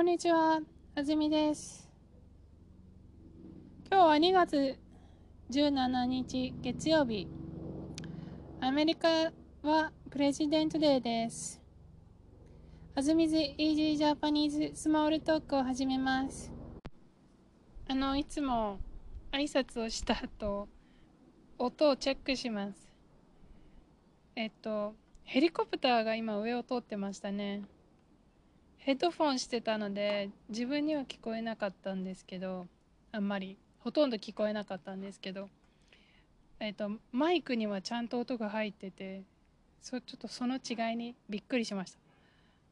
[0.00, 0.58] こんにちは、
[0.94, 1.86] あずみです。
[3.90, 4.78] 今日は2月
[5.50, 7.28] 17日月曜日。
[8.62, 9.30] アメリカ
[9.62, 11.60] はプレジデントデーです。
[12.94, 16.50] あずみずイージージャパニーズスモールトークを始めます。
[17.86, 18.78] あの、いつも
[19.32, 20.66] 挨拶をした後、
[21.58, 22.88] 音をチェックします。
[24.34, 27.64] えっと、ヘリコプターが今上を通ってましたね。
[28.80, 32.66] ヘッドフォンしてたので自分には聞こえなかったんですけど
[33.12, 35.48] あんまりほとんど聞こえなかったんですけど
[36.60, 39.22] えっ、とマイクにはちゃんと音が入ってて
[39.80, 41.98] そちょっとその違いにびっくりしました。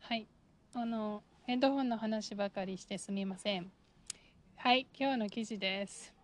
[0.00, 0.26] はい。
[0.74, 3.70] あのヘッドホンの話ばかりしてすみません。
[4.56, 4.86] はい。
[4.98, 6.14] 今日の記事です。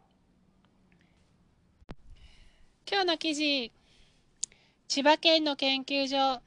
[2.90, 3.72] 今日の記事。
[4.88, 6.40] 千葉県の研究所。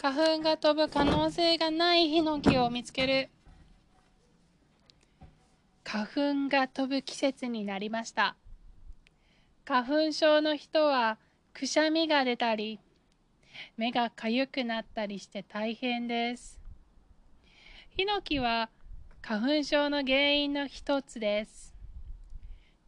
[0.00, 3.30] 花粉が飛ぶ可能性がないヒノキを見つける。
[5.82, 8.36] 花粉が飛ぶ季節になりました。
[9.64, 11.18] 花粉症の人は
[11.52, 12.78] くしゃみが出たり
[13.76, 16.60] 目がかゆくなったりして大変です。
[17.96, 18.70] ヒノキは
[19.20, 21.74] 花粉症の原因の一つです。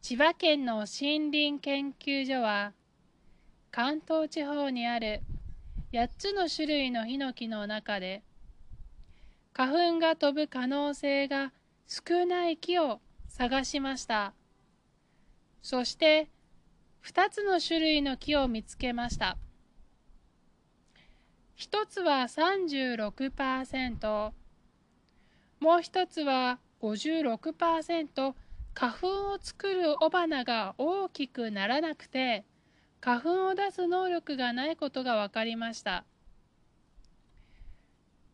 [0.01, 2.71] 千葉県の森林研究所は
[3.69, 5.21] 関東地方にある
[5.93, 8.23] 8つの種類のヒノキの中で
[9.51, 11.51] 花粉が飛ぶ可能性が
[11.85, 14.33] 少ない木を探しました。
[15.61, 16.29] そして
[17.05, 19.37] 2つの種類の木を見つけました。
[21.57, 24.31] 1つは36%
[25.59, 28.33] もう1つは56%
[28.73, 32.45] 花粉を作る雄花が大きくならなくて
[33.03, 36.05] 花粉を出す能力がないことが分かりました。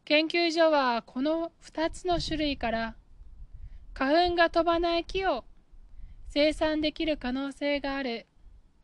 [0.04, 2.96] 研究所はこの2つの種類から
[3.94, 5.46] 花粉が飛ばない木を
[6.28, 8.28] 生産できる可能性がある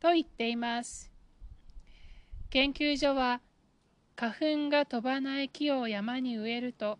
[0.00, 1.12] と言っています。
[2.48, 3.42] 研究所は
[4.16, 6.98] 花粉が飛ばない木を山に植えると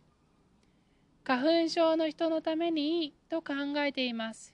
[1.25, 4.54] 花粉症の人のためにいいと考えています。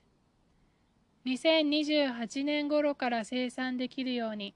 [1.30, 4.52] 2028年頃から生産できるように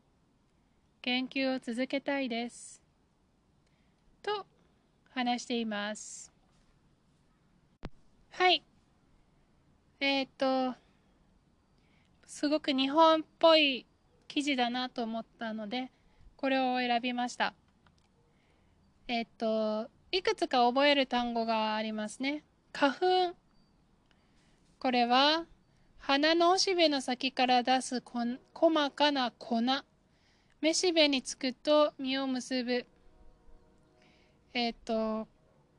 [1.03, 2.83] 研究を続けたいです。
[4.21, 4.45] と
[5.11, 6.33] 話しています。
[8.31, 8.65] はい。
[10.01, 10.75] えっ、と、
[12.27, 13.87] すごく日本っぽい
[14.27, 15.93] 記事だなと思ったので、
[16.37, 17.55] これを選びました。
[19.07, 22.43] えっ、と、いくつか覚える単語がありますね。
[22.73, 23.37] 花粉。
[24.81, 25.47] これは、
[26.07, 29.63] 鼻のおしべの先から出す細かな粉。
[30.61, 32.85] めしべにつくと実を結ぶ。
[34.53, 35.27] えっ、と、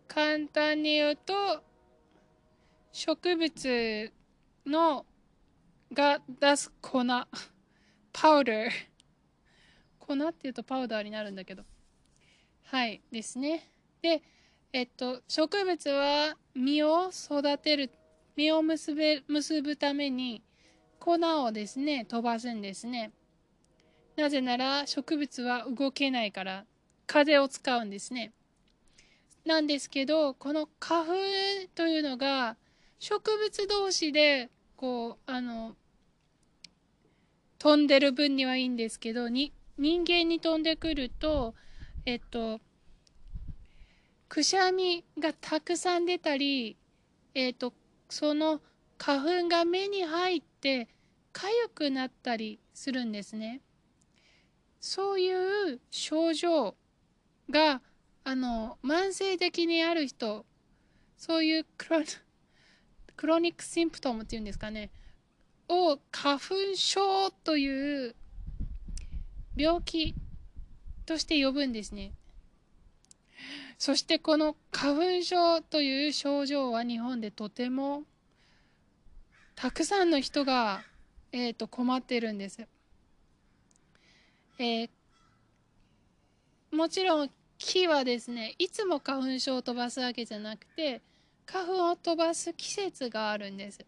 [0.08, 1.62] 簡単に言うと、
[2.92, 4.12] 植物
[4.66, 5.06] の
[5.94, 7.04] が出す粉。
[8.12, 8.70] パウダー。
[10.00, 11.62] 粉って言うとパウダーになるんだけど。
[12.64, 13.70] はい、ですね。
[14.02, 14.24] で、
[14.74, 17.92] えっと、植物は実を育てる
[18.36, 20.42] 実を結べ結ぶために
[21.00, 23.12] 粉をですね飛ばすんですね。
[24.16, 26.66] なぜなら植物は動けないから
[27.06, 28.34] 風を使うんですね。
[29.46, 31.14] なんですけどこの花粉
[31.76, 32.58] というのが
[33.00, 35.76] 植物同士でこうあの
[37.60, 41.54] 飛んでる分にはいいんですけどに人間に飛んでくると
[42.06, 42.60] えっと
[44.28, 46.78] くしゃみがたくさん出たり
[47.34, 47.74] えっと
[48.10, 48.62] その
[48.98, 50.90] 花粉が目に入って
[51.34, 53.62] 痒くなったりするんですね。
[54.80, 56.76] そういう症状
[57.50, 57.82] が
[58.24, 60.46] あの慢性的にある人
[61.18, 62.02] そういうクロ
[63.16, 64.92] クロニックシンプトムっていうんですかね
[65.70, 68.16] を花粉症という
[69.56, 70.16] 病気
[71.06, 72.14] として呼ぶんですね。
[73.78, 78.04] そしてこの花粉症という症状は日本でとても
[79.56, 80.82] たくさんの人が、
[81.32, 82.68] えー、と困ってるんです、
[84.60, 84.90] えー、
[86.72, 91.02] もちろん木はですねいつも花粉症を飛ばすわけじゃなくて
[91.46, 93.86] 花粉を飛ばす季節があるんです。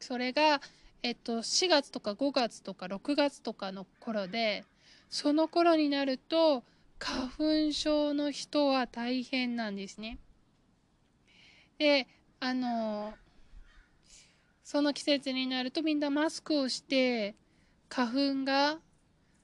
[0.00, 0.60] それが、
[1.02, 4.64] えっと、4月とか5月とか6月とかの頃で
[5.10, 6.62] その頃になると
[6.98, 10.18] 花粉症の人は大変なんですね。
[11.78, 12.08] で、
[12.40, 13.14] あの、
[14.64, 17.34] その季節になるとみんなマスクをして、
[17.88, 18.78] 花粉が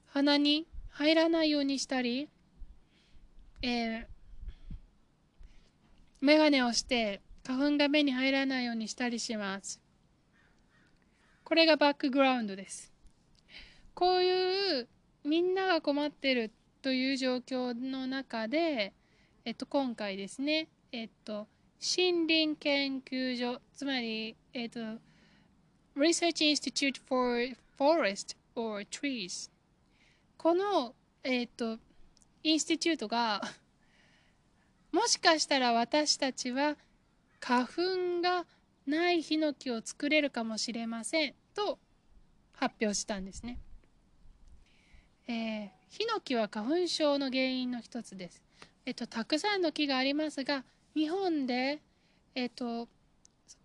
[0.07, 2.29] 鼻に入らないようにしたり、
[3.61, 4.05] えー、
[6.21, 9.81] メガネをして花粉が目に入らないようにしたりします
[11.43, 12.93] これがバックグラウンドです
[13.93, 14.87] こういう
[15.23, 16.51] みんなが困ってる
[16.85, 18.93] という状況の中で、
[19.43, 21.47] えっと、今回ですね、えっと、
[21.79, 24.79] 森林研究所つまり、えっと、
[25.97, 29.49] Research Institute for Forest or Trees
[30.37, 30.93] この、
[31.23, 31.79] えっと、
[32.43, 33.41] インスティチュートが
[34.91, 36.75] もしかしたら私たちは
[37.39, 37.71] 花粉
[38.21, 38.45] が
[38.85, 41.79] ないヒノキを作れるかもしれませんと
[42.53, 43.57] 発表したんですね。
[45.27, 48.41] えー、ヒノキは花粉症の原因の一つです。
[48.85, 50.63] えっと、たくさんの木がありますが、
[50.95, 51.79] 日本で、
[52.35, 52.87] えっと、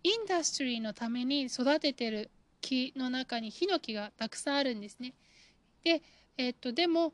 [0.03, 2.31] インダストリーのために育ててる
[2.61, 5.13] 木の中にヒノキがたくさんあるんですね。
[5.83, 6.01] で、
[6.37, 7.13] えっと、でも、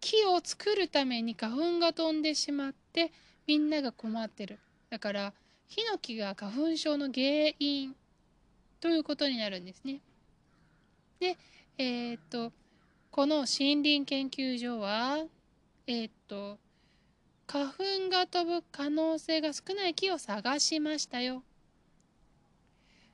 [0.00, 3.12] 木を作るために花粉が飛んでしまって、
[3.46, 4.58] みんなが困ってる。
[4.88, 5.32] だから、
[5.66, 7.94] ヒノキが花粉症の原因
[8.80, 10.00] ということになるんですね。
[11.18, 11.36] で、
[11.78, 12.52] えー、っと、
[13.10, 15.24] この森林研究所は、
[15.88, 16.58] え、っと、
[17.48, 17.74] 花粉
[18.08, 21.42] が飛ぶ可能性が少ない木を探しましたよ。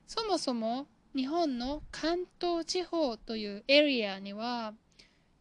[0.05, 0.85] そもそも
[1.15, 4.75] 日本の関東地方というエリアには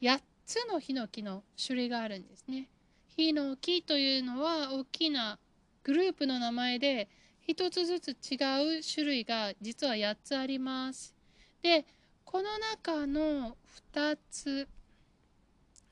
[0.00, 2.70] 8つのヒノキの種類があるんですね。
[3.08, 5.38] ヒノキというのは大きな
[5.84, 7.10] グループの名前で
[7.46, 11.14] 一つずつ違う種類が実は8つあります。
[11.60, 11.84] で、
[12.24, 13.58] この中の
[13.94, 14.68] 2つ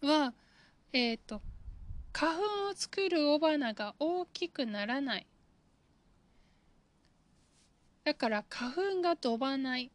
[0.03, 0.35] は、
[0.93, 1.43] えっ、ー、と、
[2.13, 5.27] 花粉を作る雄花が大きくならない。
[8.05, 9.91] だから花粉が飛ばないっ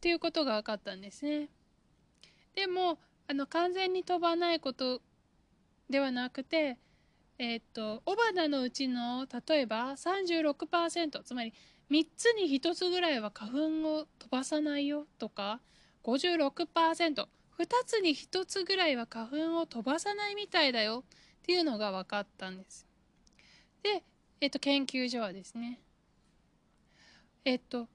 [0.00, 1.48] ていうことが分かったんですね。
[2.54, 2.98] でも、
[3.28, 5.02] あの、完全に飛ばないこと
[5.88, 6.78] ではなくて、
[7.38, 11.54] えっ、と、雄花のうちの例えば36%つまり
[11.90, 13.58] 3つに1つぐらいは花粉
[13.94, 15.60] を飛ばさないよとか
[16.04, 17.26] 56%2
[17.86, 21.04] つに1つぐらいは花粉を飛ばさないみたいだよ。
[21.06, 22.86] っていうのが分かったんです。
[23.82, 24.02] で、
[24.40, 25.80] えっ、と、研究所はですね。
[27.44, 27.88] えっ、と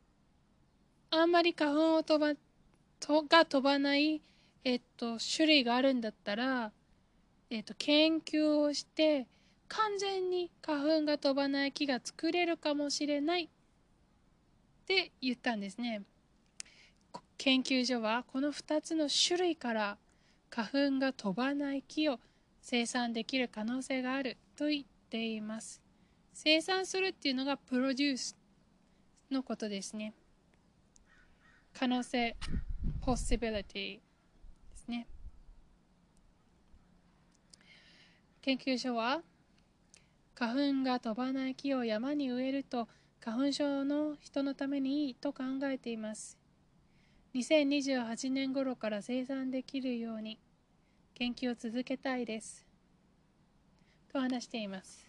[1.11, 2.39] あんまり花粉を飛ば
[2.99, 4.21] とが飛ばない
[4.65, 6.71] えっと、種類があるんだったら、
[7.51, 9.27] えっと、研究をして
[9.67, 13.47] 完全に花粉が飛ばない木が作れるかもしれないっ
[14.87, 16.01] て言ったんですね。
[17.45, 19.97] 研究所はこの2つの種類から
[20.49, 22.19] 花粉が飛ばない木を
[22.59, 25.79] 生産できる可能性があると言っています。
[26.33, 28.35] 生産するっていうのがプロデュース
[29.29, 30.15] のことですね。
[31.71, 32.35] 可能性
[33.05, 34.01] possibility で
[34.75, 35.07] すね。
[38.41, 39.21] 研究所は
[40.33, 42.87] 花粉が飛ばない木を山に植えると
[43.19, 46.39] 花粉症の人のためにいいと考えています。
[47.35, 50.39] 2028年頃から生産できるように
[51.15, 52.65] 研究を続けたいです。
[54.11, 55.05] と話しています。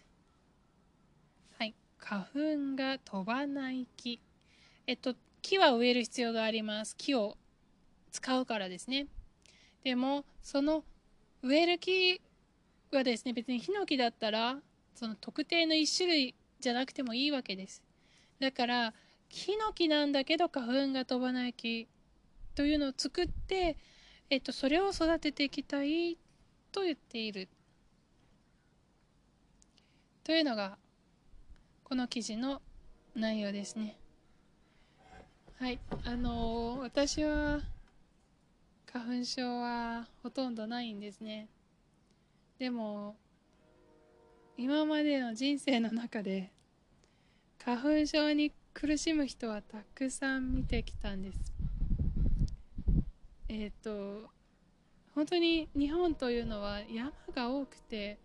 [1.57, 1.73] はい。
[1.97, 4.19] 花粉が飛ばない木。
[4.85, 6.95] えっと、木は植える必要があります。
[6.97, 7.37] 木を
[8.11, 9.07] 使うからですね。
[9.83, 10.83] でも、その
[11.41, 12.21] 植える木
[12.91, 14.59] はですね、別にヒノキだったら
[14.95, 17.83] その特定の1種類じゃなくてもいいわけです
[18.39, 18.93] だから
[19.29, 21.87] ヒノキなんだけど花粉が飛ばない木
[22.57, 23.77] というのを作って、
[24.31, 26.17] えっと、それを育てていきたい
[26.71, 27.49] と言っている。
[30.23, 30.79] というのが
[31.83, 32.63] この記事の
[33.13, 33.99] 内容ですね。
[35.59, 35.77] はい。
[36.03, 37.61] あのー、私は
[38.91, 41.49] 花粉症はほとんどないんですね。
[42.57, 43.17] でも
[44.57, 46.51] 今までの人生の中で
[47.63, 51.66] 花粉症に苦しむ人はたくさん見てきたんです。
[53.49, 54.29] えっ、ー、と
[55.15, 58.19] 本当に日本というのは山が多くて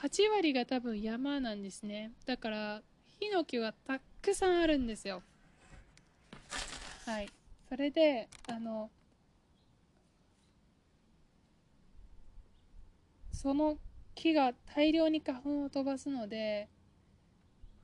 [0.00, 2.12] 8割が多分山なんですね。
[2.24, 2.82] だから
[3.18, 5.22] ヒノキはたくさんあるんですよ。
[7.04, 7.28] はい。
[7.68, 8.90] それであの
[13.32, 13.76] その
[14.14, 16.68] 木が大量に花粉を飛ばすので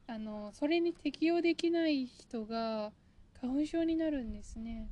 [0.07, 2.93] あのそれに適応できない人が
[3.41, 4.89] 花粉症になるんですね。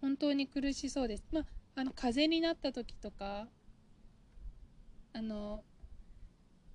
[0.00, 1.24] 本当に苦しそうです。
[1.32, 3.48] まあの風邪になった時とか
[5.12, 5.62] あの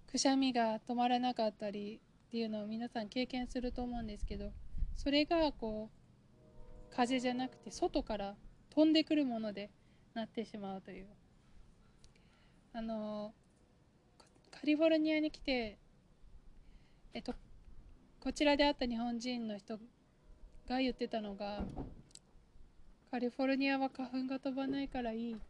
[0.08, 4.52] くしゃみが止まらなかったりっていうのを皆さん経験すると思うんですけど
[4.96, 8.36] それがこう風邪じゃなくて外から
[8.70, 9.70] 飛んでくるもので
[10.14, 11.08] なってしまうという。
[12.74, 13.34] あの
[14.52, 15.78] カリフォルニアに来て
[17.14, 17.34] えっと
[18.20, 19.78] こちらで会った日本人の人
[20.68, 21.64] が言ってたのが
[23.16, 25.42] カリフォルニアは花粉が飛ばないからいいって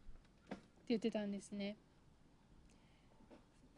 [0.90, 1.74] 言ってたんですね。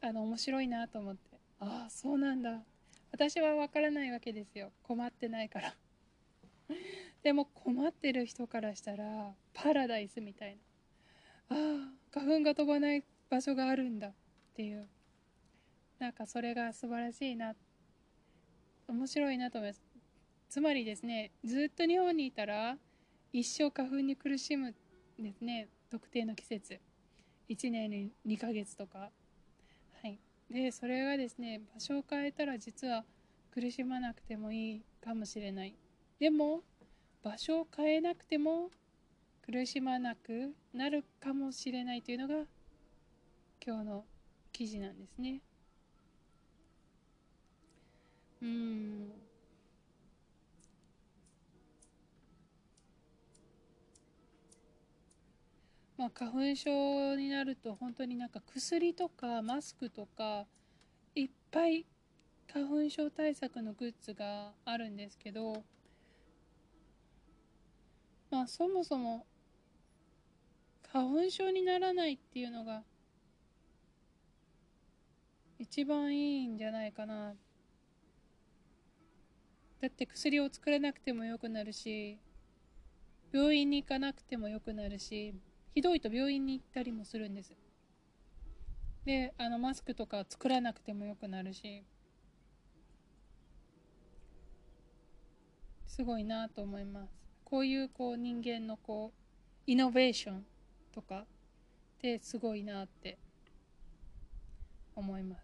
[0.02, 1.20] あの面白いなと思って。
[1.58, 2.60] ああそうなんだ。
[3.12, 4.72] 私は分からないわけですよ。
[4.82, 5.74] 困ってないから。
[7.24, 10.58] でも困ってる人からしたらパラダイスみたい
[11.48, 11.56] な。
[11.56, 14.12] ああ花粉が飛ばない場所があるんだっ
[14.52, 14.86] ていう。
[15.98, 17.56] なんかそれが素晴らしいな。
[18.86, 19.82] 面白いなと思います。
[20.50, 22.76] つまりですねずっと日本にいたら
[23.32, 24.74] 一生花粉に苦しむ
[25.18, 25.68] ですね。
[25.90, 26.80] 特定の季節。
[27.48, 29.10] 1年に2ヶ月とか。
[30.02, 30.18] はい。
[30.50, 33.04] でそれがですね場所を変えたら実は
[33.50, 35.74] 苦しまなくてもいいかもしれない。
[36.18, 36.62] でも
[37.22, 38.70] 場所を変えなくても
[39.42, 42.34] 苦しまなくなるかもしれないというのが
[43.64, 44.04] 今日の
[44.52, 45.42] 記事なんですね。
[48.40, 49.27] うん。
[55.98, 60.46] まあ、花粉症になると本当になんか薬とかマスクとか
[61.16, 61.84] いっぱい
[62.52, 65.64] 花粉症対策のグッズがあるんですけど
[68.30, 69.26] まあそもそも
[70.92, 72.82] 花粉症にならないっていうのが
[75.58, 77.34] 一番いいんじゃないかな。
[79.80, 82.18] だって薬を作らなくてもよくなるし
[83.32, 85.34] 病院に行かなくてもよくなるし
[85.74, 87.56] ひどいと病院に行ったりもするんです。
[89.04, 91.84] であのマスクとか作らなくてもよくなるし。
[95.86, 97.12] すごいなと思います。
[97.44, 99.12] こういうこう人間のこ
[99.66, 100.46] うイノベーション
[100.92, 101.26] とかっ
[102.00, 103.18] てすごいなって
[104.94, 105.42] 思います。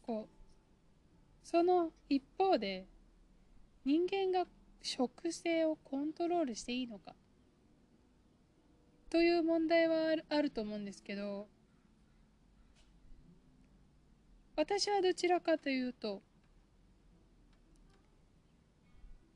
[0.00, 2.86] こうその一方で
[3.84, 4.46] 人間が
[4.80, 7.14] 食性をコントロールしていいのか。
[9.12, 11.46] という問題はあると思うんですけど
[14.56, 16.22] 私はどちらかというと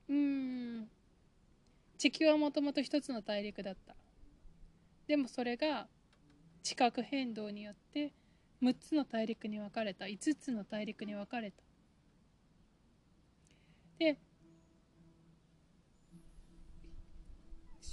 [0.09, 0.88] うん
[1.99, 3.95] 地球はもともと一つの大陸だった。
[5.06, 5.88] でもそれが
[6.62, 8.14] 地殻変動によって
[8.62, 11.62] 6つの大陸に分かれた5つの大陸に分かれた。
[13.99, 14.18] で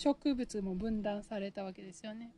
[0.03, 2.35] 植物も分断されたわけですよね。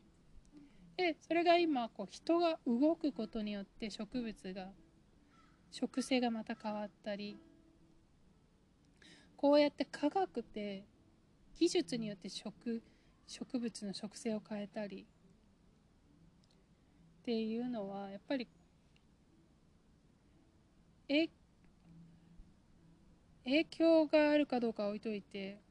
[0.97, 4.69] でそれが今こう人が動くことによって植物が
[5.71, 7.39] 植生がまた変わったり
[9.35, 10.85] こうやって科学って
[11.57, 12.83] 技術によって植
[13.27, 15.07] 植物の植生を変えたり
[17.21, 18.47] っていうのはやっぱり
[23.43, 25.64] 影響があるかどうか置いといて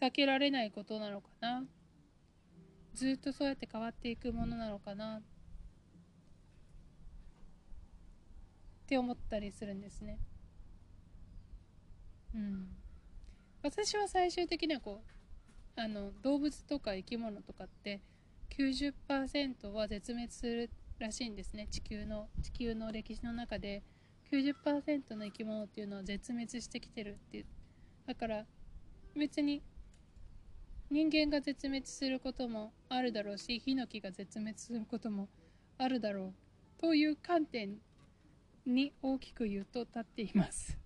[0.00, 1.64] 避けられないことなのかな？
[2.94, 5.18] ずっとそうやって変わっていくものなのかな？
[5.18, 5.22] っ
[8.86, 10.18] て思ったりするんですね。
[12.34, 12.68] うん、
[13.62, 15.02] 私は最終的にはこ
[15.76, 18.00] うあの動物とか生き物とかって
[18.58, 21.68] 90%は絶滅するらしいんですね。
[21.70, 23.82] 地球の地球の歴史の中で。
[24.32, 27.46] 90%の生き物っていうのは絶滅してきてるっていう。
[28.06, 28.46] だから
[29.14, 29.62] 別に
[30.94, 35.28] 人間が絶滅することもあるだろうしヒノキが絶滅することも
[35.76, 36.32] あるだろう
[36.80, 37.78] という観点
[38.64, 40.78] に大きく言うと立っています。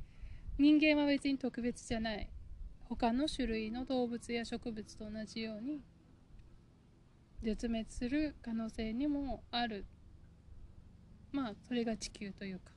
[0.56, 2.30] 人間は別に特別じゃない。
[2.88, 5.82] 他の種類の動物や植物と同じように
[7.42, 9.84] 絶滅する可能性にもある。
[11.32, 12.72] まあそれが地球というか。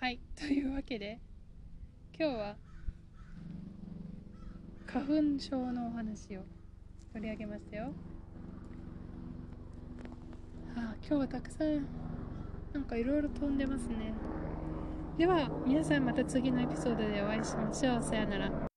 [0.00, 0.18] はい。
[0.34, 1.20] というわけで
[2.18, 2.56] 今日は
[4.92, 6.42] 花粉症のお話を
[7.14, 7.94] 取り上げましたよ。
[10.76, 11.86] あ今日はたくさん
[12.74, 14.12] なんかいろいろ飛んでますね。
[15.16, 18.02] では皆さんまた次のエピソードでお会いしましょう。
[18.02, 18.71] さよなら。